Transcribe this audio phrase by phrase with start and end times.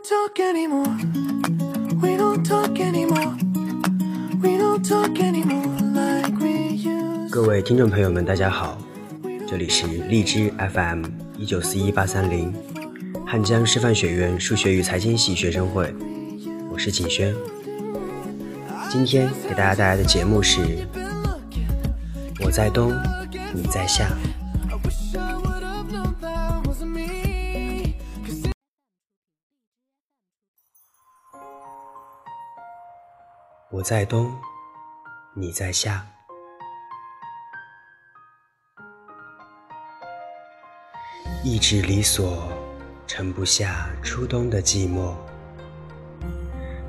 [0.00, 0.96] don't talk anymore.
[2.00, 3.36] We don't talk anymore.
[4.40, 7.30] We don't talk anymore like we used.
[7.30, 8.78] 各位听众朋友们，大家好，
[9.46, 11.04] 这里是荔枝 FM
[11.36, 12.52] 一九四一八三零，
[13.26, 15.94] 汉江师范学院数学与财经系学生会，
[16.70, 17.34] 我是景轩。
[18.90, 20.60] 今天给大家带来的节目是
[22.44, 22.92] 《我在东，
[23.52, 24.04] 你在下》。
[33.72, 34.36] 我在东，
[35.32, 36.04] 你在下。
[41.44, 42.48] 一纸离索，
[43.06, 45.14] 盛不下初冬的寂寞；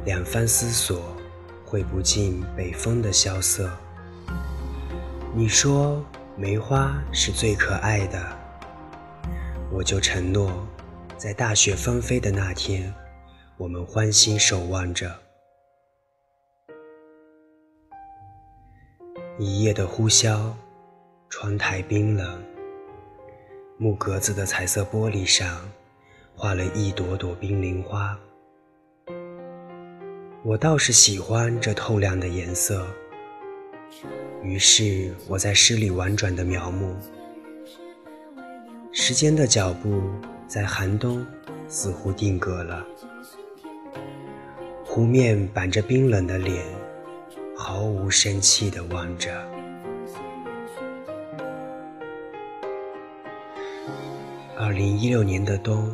[0.06, 1.16] 两番思索，
[1.64, 3.72] 绘不尽北风的萧瑟。
[5.36, 6.04] 你说
[6.36, 8.20] 梅花是最可爱的，
[9.72, 10.52] 我就承诺，
[11.16, 12.92] 在大雪纷飞的那天，
[13.58, 15.16] 我们欢欣守望着。
[19.44, 20.52] 一夜的呼啸，
[21.28, 22.44] 窗台冰冷，
[23.80, 25.68] 木格子的彩色玻璃上
[26.36, 28.16] 画了一朵朵冰凌花。
[30.44, 32.86] 我倒是喜欢这透亮的颜色，
[34.44, 36.94] 于是我在诗里婉转的描摹。
[38.92, 40.04] 时间的脚步
[40.48, 41.26] 在寒冬
[41.68, 42.86] 似乎定格了，
[44.86, 46.64] 湖面板着冰冷的脸。
[47.72, 49.32] 毫无生气地望着。
[54.58, 55.90] 二零一六年的冬，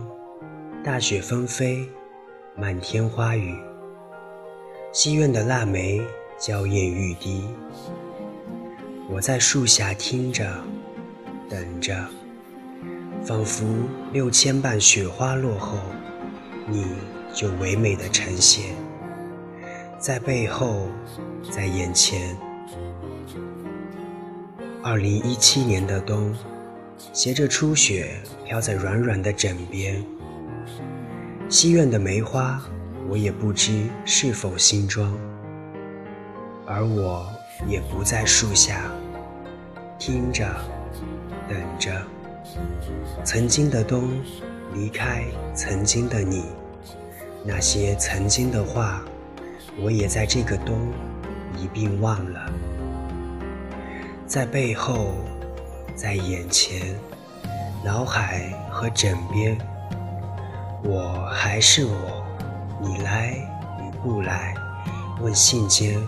[0.83, 1.87] 大雪纷飞，
[2.55, 3.55] 漫天花雨。
[4.91, 6.01] 西院的腊梅
[6.39, 7.43] 娇艳欲滴，
[9.07, 10.51] 我在树下听着，
[11.47, 11.95] 等着，
[13.23, 13.63] 仿佛
[14.11, 15.77] 六千瓣雪花落后，
[16.65, 16.87] 你
[17.35, 18.75] 就唯美的呈现。
[19.99, 20.87] 在背后，
[21.51, 22.37] 在眼前。
[24.83, 26.33] 二零一七年的冬，
[27.11, 28.15] 携着初雪
[28.45, 30.03] 飘在软软的枕边。
[31.49, 32.61] 西院的梅花，
[33.09, 35.17] 我也不知是否新装。
[36.67, 37.27] 而我
[37.65, 38.91] 也不在树下，
[39.97, 40.47] 听着，
[41.49, 41.91] 等着。
[43.23, 44.09] 曾经的冬，
[44.75, 45.25] 离开
[45.55, 46.43] 曾经的你，
[47.43, 49.03] 那些曾经的话。
[49.79, 50.91] 我也在这个冬
[51.55, 52.51] 一并忘了，
[54.25, 55.13] 在背后，
[55.95, 56.95] 在眼前，
[57.85, 59.55] 脑海和枕边，
[60.83, 62.25] 我还是我，
[62.81, 63.33] 你来
[63.79, 64.55] 与不来，
[65.21, 65.99] 问信笺，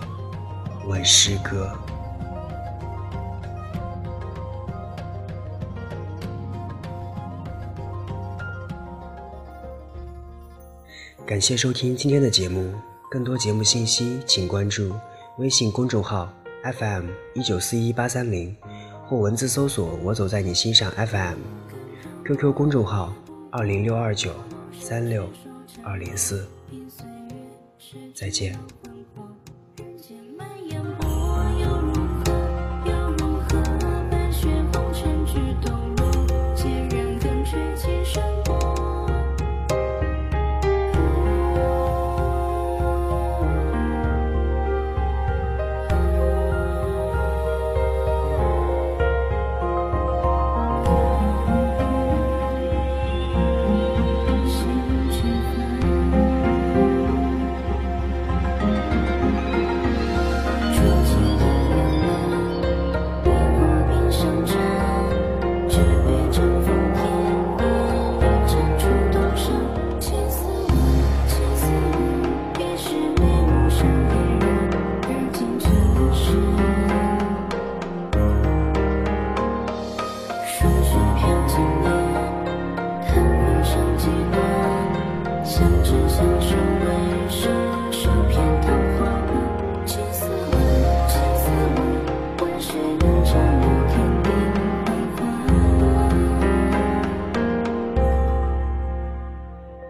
[0.88, 1.72] 问诗歌。
[11.24, 12.74] 感谢收听今天的节目。
[13.10, 14.94] 更多节目信息，请关注
[15.40, 16.32] 微信公众号
[16.64, 18.56] FM 一九四一八三零，
[19.08, 23.12] 或文字搜索“我走在你心上 FM”，QQ 公众号
[23.50, 24.32] 二零六二九
[24.80, 25.28] 三六
[25.84, 26.48] 二零四。
[28.14, 28.56] 再见。